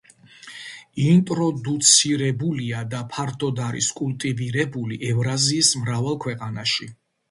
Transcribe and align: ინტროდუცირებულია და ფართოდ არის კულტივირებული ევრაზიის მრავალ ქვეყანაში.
ინტროდუცირებულია 1.03 2.81
და 2.95 3.03
ფართოდ 3.13 3.63
არის 3.69 3.93
კულტივირებული 4.03 5.03
ევრაზიის 5.15 5.75
მრავალ 5.87 6.23
ქვეყანაში. 6.27 6.95